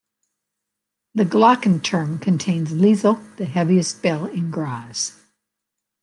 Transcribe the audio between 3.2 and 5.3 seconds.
the heaviest bell in Graz.